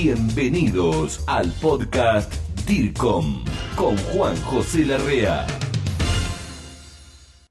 [0.00, 2.32] Bienvenidos al podcast
[2.68, 3.42] DIRCOM
[3.74, 5.44] con Juan José Larrea.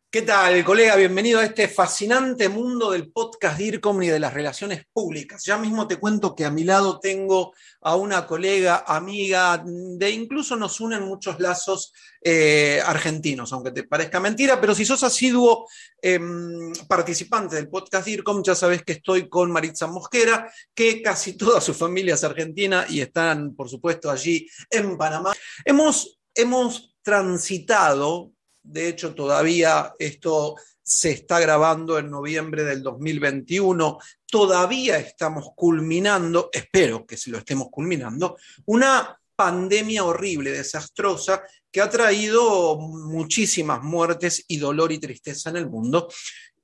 [0.09, 0.95] ¿Qué tal, colega?
[0.95, 5.43] Bienvenido a este fascinante mundo del podcast DIRCOM y de las relaciones públicas.
[5.43, 10.55] Ya mismo te cuento que a mi lado tengo a una colega, amiga, de incluso
[10.55, 11.91] nos unen muchos lazos
[12.21, 15.67] eh, argentinos, aunque te parezca mentira, pero si sos asiduo
[16.01, 21.59] em, participante del podcast DIRCOM, ya sabes que estoy con Maritza Mosquera, que casi toda
[21.59, 25.33] su familia es argentina y están, por supuesto, allí en Panamá.
[25.65, 28.31] Hemos, hemos transitado
[28.67, 33.97] de hecho, todavía esto se está grabando en noviembre del 2021.
[34.25, 41.89] Todavía estamos culminando, espero que se lo estemos culminando, una pandemia horrible, desastrosa, que ha
[41.89, 46.09] traído muchísimas muertes y dolor y tristeza en el mundo,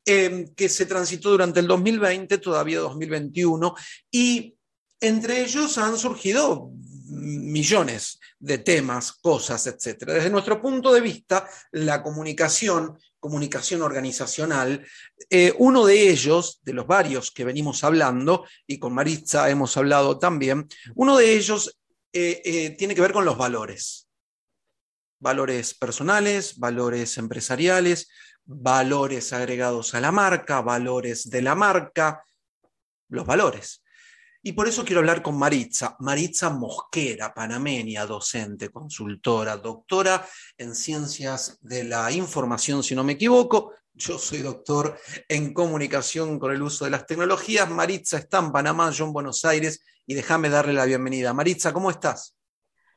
[0.05, 3.75] eh, que se transitó durante el 2020, todavía 2021,
[4.11, 4.55] y
[4.99, 6.71] entre ellos han surgido
[7.05, 10.05] millones de temas, cosas, etc.
[10.05, 14.85] Desde nuestro punto de vista, la comunicación, comunicación organizacional,
[15.29, 20.19] eh, uno de ellos, de los varios que venimos hablando, y con Maritza hemos hablado
[20.19, 21.77] también, uno de ellos
[22.11, 24.07] eh, eh, tiene que ver con los valores.
[25.19, 28.09] Valores personales, valores empresariales,
[28.45, 32.23] valores agregados a la marca, valores de la marca,
[33.07, 33.82] los valores.
[34.45, 40.27] Y por eso quiero hablar con Maritza, Maritza Mosquera, panameña, docente, consultora, doctora
[40.57, 43.71] en ciencias de la información, si no me equivoco.
[43.93, 44.97] Yo soy doctor
[45.29, 47.69] en comunicación con el uso de las tecnologías.
[47.69, 51.33] Maritza está en Panamá, yo en Buenos Aires, y déjame darle la bienvenida.
[51.33, 52.35] Maritza, ¿cómo estás?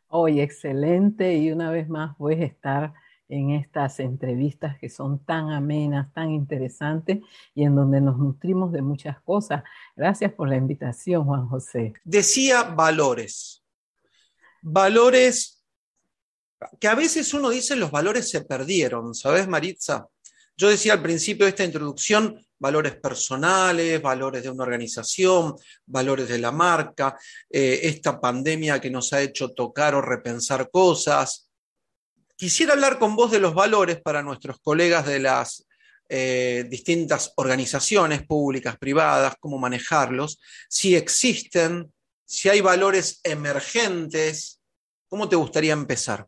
[0.09, 2.93] Hoy, excelente, y una vez más voy a estar
[3.29, 7.19] en estas entrevistas que son tan amenas, tan interesantes
[7.55, 9.63] y en donde nos nutrimos de muchas cosas.
[9.97, 11.93] Gracias por la invitación, Juan José.
[12.05, 13.63] Decía valores.
[14.63, 15.65] Valores
[16.81, 20.09] que a veces uno dice los valores se perdieron, ¿sabes, Maritza?
[20.56, 26.39] Yo decía al principio de esta introducción valores personales, valores de una organización, valores de
[26.39, 27.19] la marca,
[27.50, 31.46] eh, esta pandemia que nos ha hecho tocar o repensar cosas,
[32.37, 35.67] Quisiera hablar con vos de los valores para nuestros colegas de las
[36.11, 40.39] eh, distintas organizaciones públicas, privadas, cómo manejarlos,
[40.69, 41.91] si existen,
[42.27, 44.61] si hay valores emergentes.
[45.09, 46.27] ¿Cómo te gustaría empezar?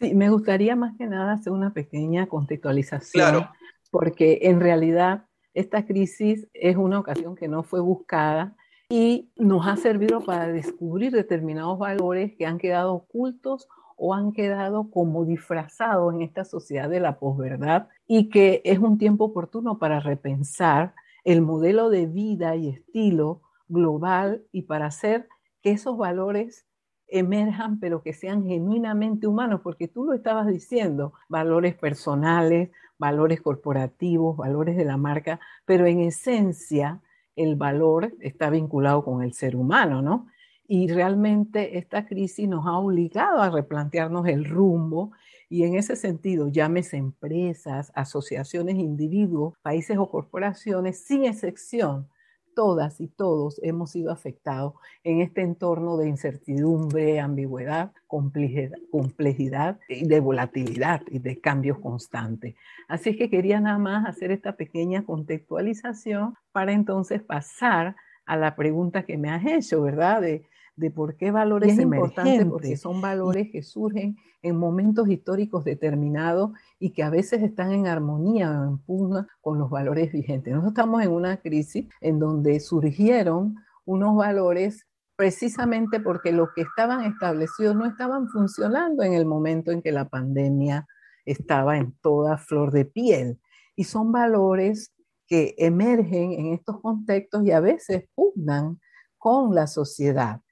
[0.00, 3.46] Sí, me gustaría más que nada hacer una pequeña contextualización,
[3.90, 8.56] porque en realidad esta crisis es una ocasión que no fue buscada
[8.88, 14.90] y nos ha servido para descubrir determinados valores que han quedado ocultos o han quedado
[14.90, 20.00] como disfrazados en esta sociedad de la posverdad y que es un tiempo oportuno para
[20.00, 25.28] repensar el modelo de vida y estilo global y para hacer
[25.62, 26.66] que esos valores
[27.08, 34.36] emerjan, pero que sean genuinamente humanos, porque tú lo estabas diciendo, valores personales, valores corporativos,
[34.36, 37.00] valores de la marca, pero en esencia
[37.36, 40.26] el valor está vinculado con el ser humano, ¿no?
[40.68, 45.12] Y realmente esta crisis nos ha obligado a replantearnos el rumbo
[45.48, 52.08] y en ese sentido, llámese empresas, asociaciones, individuos, países o corporaciones, sin excepción,
[52.56, 54.74] todas y todos hemos sido afectados
[55.04, 62.56] en este entorno de incertidumbre, ambigüedad, complejidad, y de volatilidad y de cambios constantes.
[62.88, 67.94] Así que quería nada más hacer esta pequeña contextualización para entonces pasar
[68.24, 70.22] a la pregunta que me has hecho, ¿verdad?
[70.22, 75.64] De, de por qué valores es importante porque son valores que surgen en momentos históricos
[75.64, 80.52] determinados y que a veces están en armonía o en pugna con los valores vigentes.
[80.52, 83.56] Nosotros estamos en una crisis en donde surgieron
[83.86, 89.80] unos valores precisamente porque los que estaban establecidos no estaban funcionando en el momento en
[89.80, 90.86] que la pandemia
[91.24, 93.40] estaba en toda flor de piel.
[93.74, 94.92] Y son valores
[95.26, 98.78] que emergen en estos contextos y a veces pugnan
[99.18, 100.42] con la sociedad.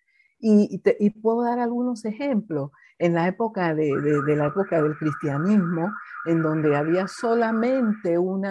[0.46, 2.70] Y, puedo dar algunos ejemplos.
[2.98, 3.90] En la época de,
[4.36, 5.90] la época del cristianismo,
[6.26, 8.44] en donde había solamente un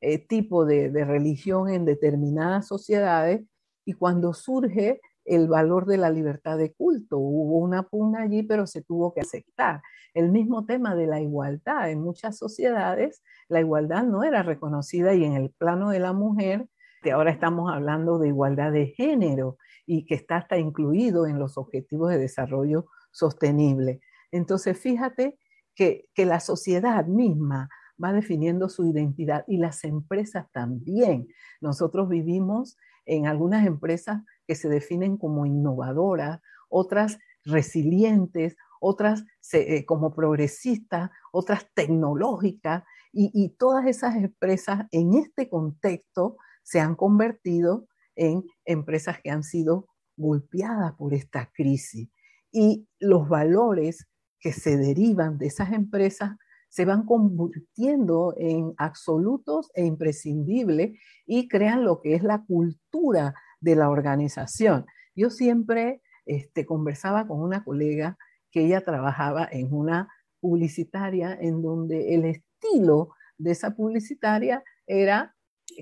[0.00, 3.42] eh, tipo de, de religión en determinadas sociedades,
[3.86, 7.18] y cuando surge el valor de la libertad de culto.
[7.18, 9.80] Hubo una pugna allí, pero se tuvo que aceptar.
[10.12, 11.90] El mismo tema de la igualdad.
[11.90, 16.68] En muchas sociedades la igualdad no era reconocida y en el plano de la mujer,
[17.02, 19.56] que ahora estamos hablando de igualdad de género
[19.92, 24.00] y que está hasta incluido en los objetivos de desarrollo sostenible.
[24.30, 25.36] Entonces, fíjate
[25.74, 27.68] que, la sociedad misma
[28.02, 31.26] va definiendo su identidad y las empresas también.
[31.60, 40.14] Nosotros vivimos en algunas empresas que se definen como innovadoras, otras resilientes, otras eh, como
[40.14, 47.88] progresistas, otras tecnológicas, y, todas esas empresas en este contexto se han convertido
[48.20, 49.86] en empresas que han sido
[50.16, 52.10] golpeadas por esta crisis.
[52.52, 54.06] Y los valores
[54.38, 56.36] que se derivan de esas empresas
[56.68, 63.74] se van convirtiendo en absolutos e imprescindibles y crean lo que es la cultura de
[63.74, 64.84] la organización.
[65.14, 68.18] Yo siempre este, conversaba con una colega
[68.50, 70.08] que ella trabajaba en una
[70.40, 75.34] publicitaria en donde el estilo de esa publicitaria era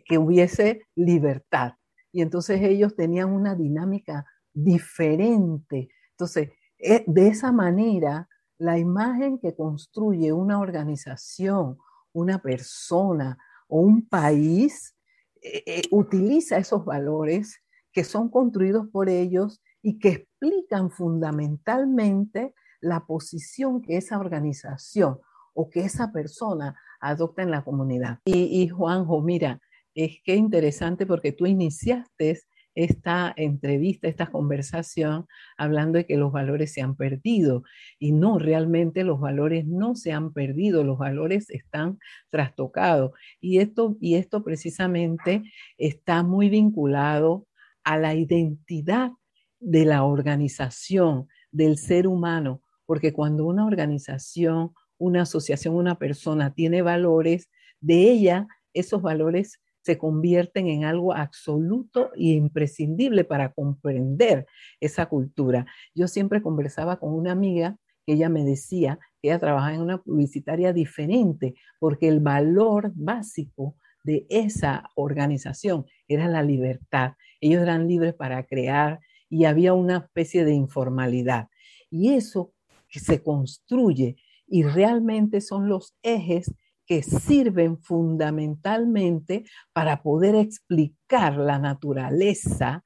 [0.06, 1.73] que hubiese libertad.
[2.19, 5.88] Y entonces ellos tenían una dinámica diferente.
[6.11, 8.29] Entonces, eh, de esa manera,
[8.59, 11.79] la imagen que construye una organización,
[12.12, 13.38] una persona
[13.69, 14.97] o un país
[15.41, 17.62] eh, eh, utiliza esos valores
[17.93, 25.21] que son construidos por ellos y que explican fundamentalmente la posición que esa organización
[25.55, 28.19] o que esa persona adopta en la comunidad.
[28.25, 29.61] Y, y Juanjo, mira,
[29.99, 32.41] es que interesante porque tú iniciaste
[32.77, 37.65] esta entrevista, esta conversación, hablando de que los valores se han perdido.
[37.99, 41.99] Y no, realmente los valores no se han perdido, los valores están
[42.31, 43.11] trastocados.
[43.41, 45.43] Y esto, y esto precisamente
[45.79, 47.49] está muy vinculado
[47.83, 49.11] a la identidad
[49.59, 56.83] de la organización, del ser humano, porque cuando una organización, una asociación, una persona tiene
[56.83, 57.50] valores,
[57.81, 64.46] de ella esos valores se convierten en algo absoluto e imprescindible para comprender
[64.80, 65.66] esa cultura.
[65.94, 70.02] Yo siempre conversaba con una amiga que ella me decía que ella trabajaba en una
[70.02, 77.12] publicitaria diferente, porque el valor básico de esa organización era la libertad.
[77.40, 81.48] Ellos eran libres para crear y había una especie de informalidad.
[81.90, 82.52] Y eso
[82.88, 84.16] se construye
[84.46, 86.54] y realmente son los ejes
[86.88, 89.44] que sirven fundamentalmente
[89.75, 92.82] para poder explicar la naturaleza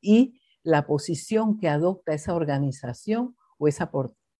[0.00, 3.90] y la posición que adopta esa organización o esa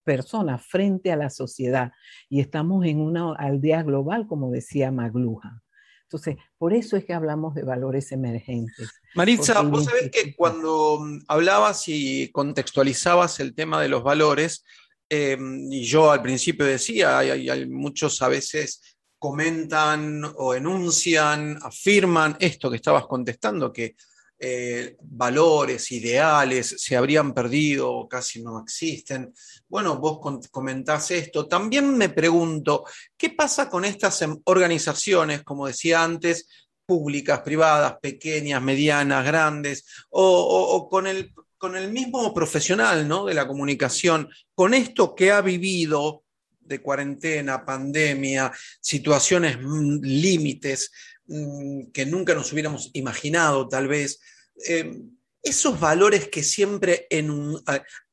[0.05, 1.93] persona frente a la sociedad.
[2.31, 5.63] Y estamos en una aldea global, como decía Magluja.
[6.05, 8.91] Entonces, por eso es que hablamos de valores emergentes.
[9.15, 14.65] Maritza, vos sabés que cuando hablabas y contextualizabas el tema de los valores,
[15.11, 15.37] eh,
[15.71, 18.94] y yo al principio decía, hay, muchos a veces
[19.25, 23.97] comentan o enuncian, afirman esto que estabas contestando, que
[24.39, 29.33] eh, valores, ideales se habrían perdido o casi no existen.
[29.67, 30.19] Bueno, vos
[30.51, 31.49] comentás esto.
[31.49, 32.85] También me pregunto,
[33.17, 36.47] ¿qué pasa con estas em, organizaciones, como decía antes,
[36.85, 43.25] públicas, privadas, pequeñas, medianas, grandes, o, con, el, con el mismo profesional ¿no?
[43.25, 46.24] de la comunicación, con esto que ha vivido
[46.67, 50.91] de cuarentena, pandemia, situaciones mm, límites
[51.27, 54.21] mm, que nunca nos hubiéramos imaginado tal vez,
[54.67, 55.11] em,
[55.43, 57.07] esos valores que siempre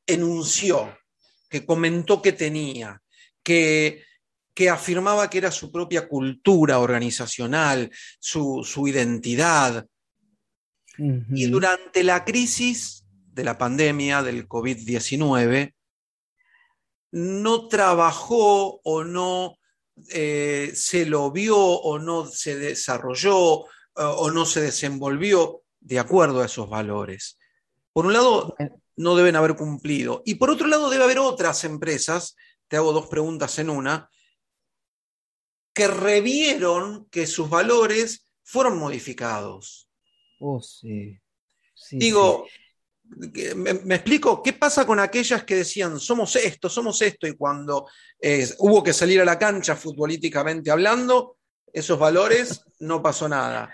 [0.05, 0.97] enunció,
[1.49, 3.01] que comentó que tenía,
[3.41, 4.03] que,
[4.53, 7.89] que afirmaba que era su propia cultura organizacional,
[8.19, 9.87] su, identidad.
[10.97, 15.73] Y durante la crisis de la pandemia del COVID-19,
[17.11, 19.57] no trabajó o no
[20.09, 26.41] eh, se lo vio o no se desarrolló eh, o no se desenvolvió de acuerdo
[26.41, 27.37] a esos valores.
[27.93, 28.55] Por un lado,
[28.95, 30.21] no deben haber cumplido.
[30.25, 32.35] Y por otro lado, debe haber otras empresas,
[32.67, 34.09] te hago dos preguntas en una,
[35.73, 39.89] que revieron que sus valores fueron modificados.
[40.39, 41.19] Oh, sí.
[41.91, 42.45] Digo,
[43.55, 47.27] me, explico, ¿qué pasa con aquellas que decían somos esto, somos esto?
[47.27, 47.87] Y cuando
[48.19, 51.37] eh, hubo que salir a la cancha futbolísticamente hablando,
[51.73, 53.73] esos valores no pasó nada.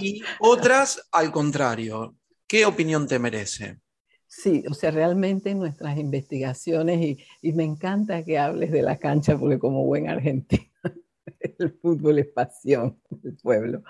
[0.00, 2.16] Y otras, al contrario.
[2.46, 3.80] ¿Qué opinión te merece?
[4.28, 9.36] Sí, o sea, realmente nuestras investigaciones, y, y me encanta que hables de la cancha,
[9.36, 10.70] porque como buen argentino,
[11.40, 13.82] el fútbol es pasión del pueblo,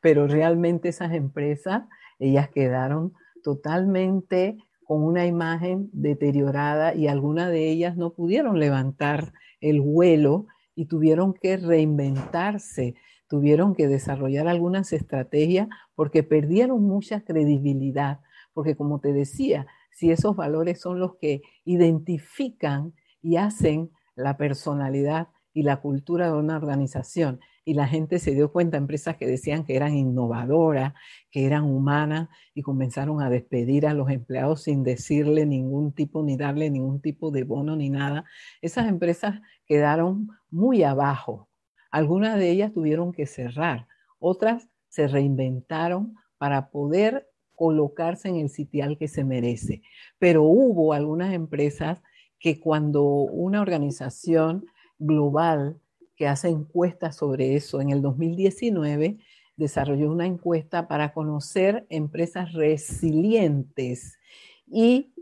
[0.00, 1.84] pero realmente esas empresas,
[2.18, 9.80] ellas quedaron totalmente con una imagen deteriorada y algunas de ellas no pudieron levantar el
[9.80, 12.94] vuelo y tuvieron que reinventarse,
[13.28, 18.20] tuvieron que desarrollar algunas estrategias porque perdieron mucha credibilidad,
[18.52, 25.28] porque como te decía, si esos valores son los que identifican y hacen la personalidad
[25.52, 29.64] y la cultura de una organización, y la gente se dio cuenta, empresas que decían
[29.64, 30.94] que eran innovadoras,
[31.30, 36.36] que eran humanas y comenzaron a despedir a los empleados sin decirle ningún tipo, ni
[36.36, 38.24] darle ningún tipo de bono ni nada.
[38.62, 41.48] Esas empresas quedaron muy abajo.
[41.90, 43.86] Algunas de ellas tuvieron que cerrar,
[44.18, 49.82] otras se reinventaron para poder colocarse en el sitial que se merece.
[50.18, 52.02] Pero hubo algunas empresas
[52.38, 54.64] que cuando una organización
[54.98, 55.78] global
[56.20, 57.80] que hace encuestas sobre eso.
[57.80, 59.20] En el 2019
[59.56, 64.18] desarrolló una encuesta para conocer empresas resilientes
[64.66, 65.14] y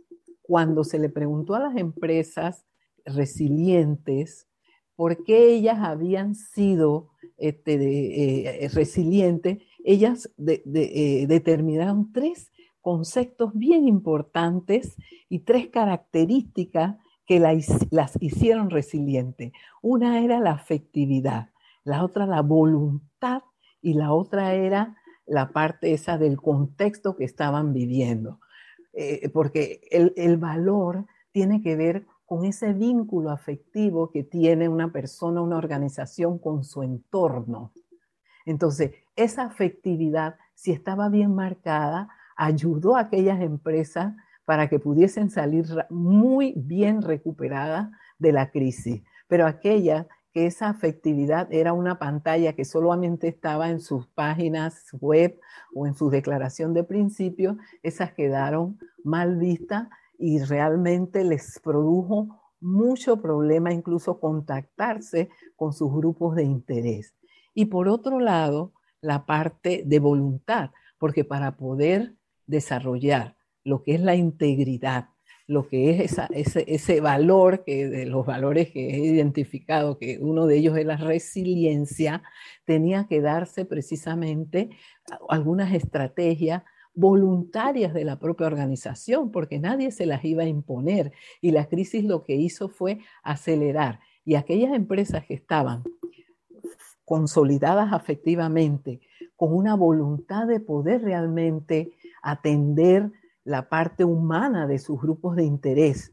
[0.43, 2.67] cuando se le preguntó a las empresas
[3.05, 4.49] resilientes
[4.97, 12.50] por qué ellas habían sido este, eh, resilientes, ellas eh, determinaron tres
[12.81, 14.97] conceptos bien importantes
[15.28, 16.97] y tres características
[17.29, 19.53] que las hicieron resilientes.
[19.83, 21.51] Una era la afectividad,
[21.85, 23.43] la otra la voluntad
[23.83, 28.41] y la otra era la parte esa del contexto que estaban viviendo.
[28.95, 34.91] Eh, porque el, el valor tiene que ver con ese vínculo afectivo que tiene una
[34.91, 37.73] persona, una organización con su entorno.
[38.47, 44.15] Entonces, esa afectividad, si estaba bien marcada, ayudó a aquellas empresas
[44.49, 49.02] para que pudiesen salir muy bien recuperadas de la crisis.
[49.26, 55.38] Pero aquellas que esa afectividad era una pantalla que solamente estaba en sus páginas web
[55.75, 59.87] o en su declaración de principio, esas quedaron mal vistas
[60.19, 67.14] y realmente les produjo mucho problema incluso contactarse con sus grupos de interés.
[67.52, 72.14] Y por otro lado, la parte de voluntad, porque para poder
[72.47, 73.37] desarrollar
[73.69, 75.11] lo que es la integridad,
[75.47, 76.19] lo que es
[76.67, 80.97] ese, valor, que de los valores que he identificado, que uno de ellos es la
[80.97, 82.23] resiliencia,
[82.65, 84.71] tenía que darse precisamente
[85.29, 86.63] algunas estrategias
[86.95, 91.13] voluntarias de la propia organización, porque nadie se las iba a imponer.
[91.41, 94.01] Y la crisis lo que hizo fue acelerar.
[94.25, 95.85] Y aquellas empresas que estaban
[97.05, 99.01] consolidadas afectivamente,
[99.37, 103.13] con una voluntad de poder realmente atender
[103.49, 106.12] la parte humana de sus grupos de interés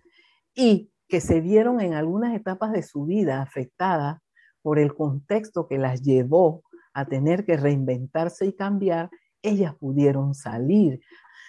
[0.54, 4.22] y que se vieron en algunas etapas de su vida afectadas
[4.62, 6.64] por el contexto que las llevó
[6.94, 9.10] a tener que reinventarse y cambiar,
[9.42, 11.02] ellas pudieron salir.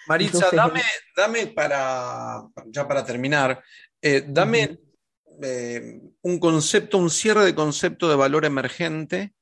[0.07, 0.81] Maritza, dame,
[1.15, 3.63] dame para, ya para terminar,
[4.01, 4.79] eh, dame
[5.41, 9.33] eh, un concepto, un cierre de concepto de valor emergente.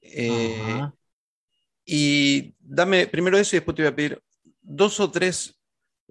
[0.00, 0.82] Eh,
[1.84, 4.22] y dame primero eso y después te voy a pedir
[4.60, 5.55] dos o tres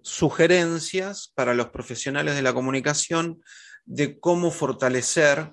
[0.06, 3.42] sugerencias para los profesionales de la comunicación
[3.86, 5.52] de cómo fortalecer,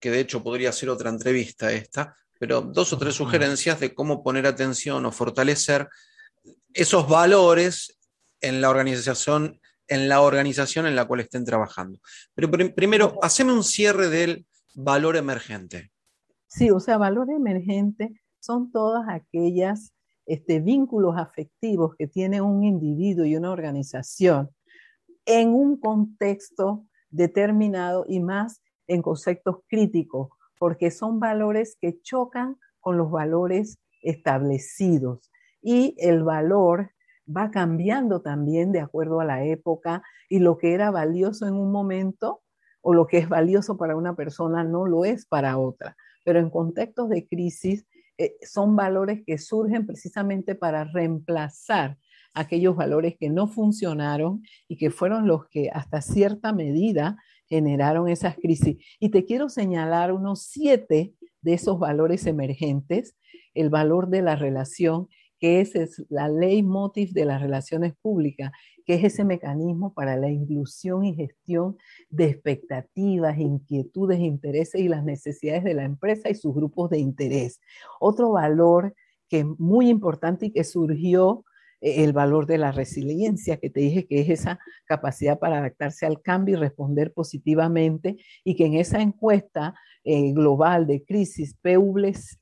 [0.00, 4.24] que de hecho podría ser otra entrevista esta, pero dos o tres sugerencias de cómo
[4.24, 5.88] poner atención o fortalecer
[6.74, 7.96] esos valores
[8.40, 12.00] en la organización, en la organización en la cual estén trabajando.
[12.34, 15.92] Pero primero, haceme un cierre del valor emergente.
[16.48, 19.92] Sí, o sea, valor emergente son todas aquellas
[20.26, 24.50] este, vínculos afectivos que tiene un individuo y una organización
[25.26, 32.96] en un contexto determinado y más en conceptos críticos, porque son valores que chocan con
[32.96, 35.30] los valores establecidos.
[35.60, 36.90] Y el valor
[37.34, 41.70] va cambiando también de acuerdo a la época y lo que era valioso en un
[41.70, 42.42] momento
[42.80, 45.96] o lo que es valioso para una persona no lo es para otra.
[46.24, 47.86] Pero en contextos de crisis
[48.18, 51.98] eh, son valores que surgen precisamente para reemplazar
[52.34, 57.16] aquellos valores que no funcionaron y que fueron los que hasta cierta medida
[57.46, 58.76] generaron esas crisis.
[58.98, 63.16] Y te quiero señalar unos siete de esos valores emergentes,
[63.54, 65.08] el valor de la relación,
[65.42, 65.74] que es,
[66.08, 68.52] la ley motif de las relaciones públicas,
[68.86, 71.76] que es ese mecanismo para la inclusión y gestión
[72.10, 77.60] de expectativas, inquietudes, intereses y las necesidades de la empresa y sus grupos de interés.
[77.98, 78.94] Otro valor
[79.28, 81.44] que es muy importante y que surgió
[81.80, 86.06] eh, el valor de la resiliencia, que te dije que es esa capacidad para adaptarse
[86.06, 92.40] al cambio y responder positivamente, y que en esa encuesta eh, global de crisis PWC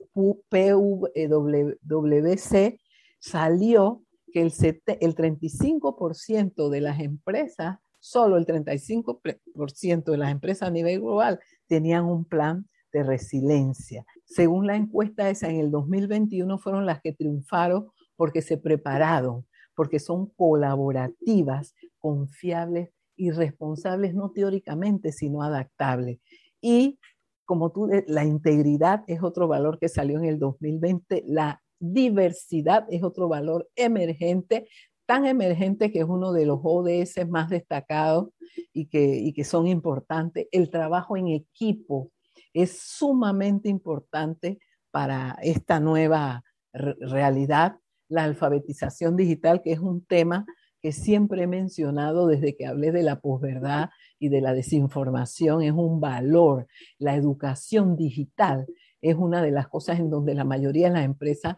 [3.20, 4.52] salió que el,
[5.00, 12.06] el 35% de las empresas, solo el 35% de las empresas a nivel global tenían
[12.06, 14.04] un plan de resiliencia.
[14.24, 20.00] Según la encuesta esa, en el 2021 fueron las que triunfaron porque se prepararon, porque
[20.00, 26.18] son colaborativas, confiables y responsables no teóricamente, sino adaptables.
[26.60, 26.98] Y
[27.44, 33.02] como tú, la integridad es otro valor que salió en el 2020, la diversidad es
[33.02, 34.68] otro valor emergente,
[35.06, 38.28] tan emergente que es uno de los ODS más destacados
[38.72, 40.46] y que, y que son importantes.
[40.52, 42.12] El trabajo en equipo
[42.52, 44.60] es sumamente importante
[44.90, 47.76] para esta nueva realidad.
[48.08, 50.44] La alfabetización digital, que es un tema
[50.82, 55.72] que siempre he mencionado desde que hablé de la posverdad y de la desinformación, es
[55.72, 56.66] un valor.
[56.98, 58.66] La educación digital
[59.02, 61.56] es una de las cosas en donde la mayoría de las empresas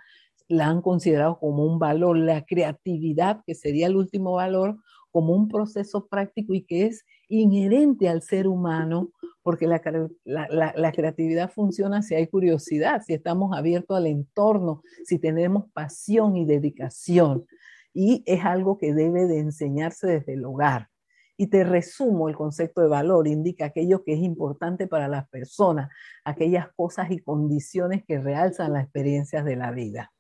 [0.48, 2.16] la han considerado como un valor.
[2.16, 4.78] La creatividad, que sería el último valor,
[5.10, 9.10] como un proceso práctico y que es inherente al ser humano,
[9.42, 9.80] porque la,
[10.24, 16.46] la, creatividad funciona si hay curiosidad, si estamos abiertos al entorno, si tenemos pasión y
[16.46, 17.46] dedicación.
[17.92, 20.91] Y es algo que debe de enseñarse desde el hogar.
[21.36, 25.90] Y te resumo el concepto de valor, indica aquello que es importante para las personas,
[26.24, 30.12] aquellas cosas y condiciones que realzan las experiencias de la vida.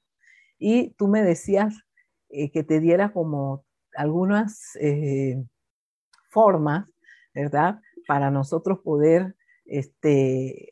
[0.58, 1.74] Y tú me decías
[2.28, 3.64] eh, que te diera como
[3.94, 5.44] algunas eh,
[6.30, 6.88] formas,
[7.34, 7.80] ¿verdad?
[8.06, 10.70] Para nosotros poder, este,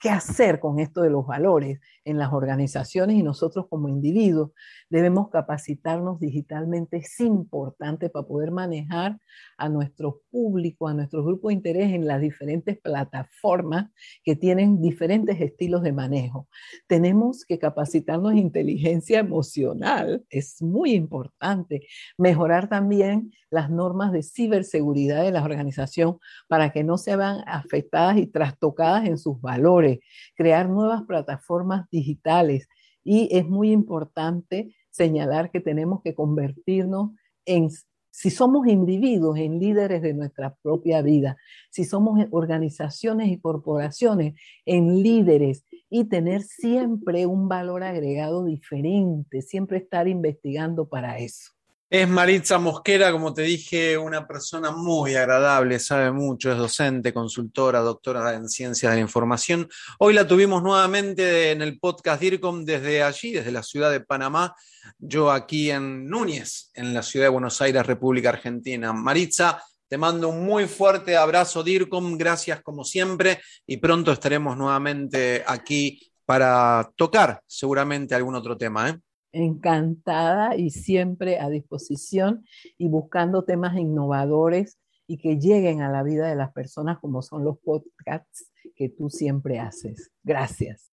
[0.00, 1.80] ¿qué hacer con esto de los valores?
[2.04, 4.50] En las organizaciones y nosotros como individuos
[4.90, 6.98] debemos capacitarnos digitalmente.
[6.98, 9.18] Es importante para poder manejar
[9.58, 13.90] a nuestro público, a nuestro grupo de interés en las diferentes plataformas
[14.22, 16.48] que tienen diferentes estilos de manejo.
[16.86, 21.86] Tenemos que capacitarnos en inteligencia emocional, es muy importante.
[22.18, 26.18] Mejorar también las normas de ciberseguridad de la organización
[26.48, 30.00] para que no se vean afectadas y trastocadas en sus valores.
[30.34, 32.68] Crear nuevas plataformas digitales.
[33.04, 37.12] Y es muy importante señalar que tenemos que convertirnos
[37.46, 37.68] en,
[38.10, 41.36] si somos individuos, en líderes de nuestra propia vida,
[41.70, 44.34] si somos organizaciones y corporaciones,
[44.66, 51.53] en líderes y tener siempre un valor agregado diferente, siempre estar investigando para eso.
[51.90, 57.80] Es Maritza Mosquera, como te dije, una persona muy agradable, sabe mucho, es docente, consultora,
[57.80, 59.68] doctora en ciencias de la información.
[59.98, 64.56] Hoy la tuvimos nuevamente en el podcast DIRCOM desde allí, desde la ciudad de Panamá,
[64.98, 68.92] yo aquí en Núñez, en la ciudad de Buenos Aires, República Argentina.
[68.92, 75.44] Maritza, te mando un muy fuerte abrazo DIRCOM, gracias como siempre y pronto estaremos nuevamente
[75.46, 78.88] aquí para tocar seguramente algún otro tema.
[78.88, 78.98] ¿eh?
[79.34, 82.44] Encantada y siempre a disposición
[82.78, 87.44] y buscando temas innovadores y que lleguen a la vida de las personas como son
[87.44, 90.10] los podcasts que tú siempre haces.
[90.22, 90.90] Gracias.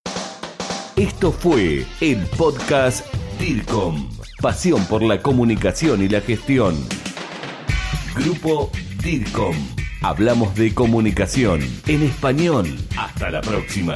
[0.96, 3.06] Esto fue el podcast
[3.38, 4.10] DIRCOM,
[4.42, 6.74] pasión por la comunicación y la gestión.
[8.14, 8.70] Grupo
[9.02, 9.56] DIRCOM.
[10.02, 12.66] Hablamos de comunicación en español.
[12.98, 13.94] Hasta la próxima.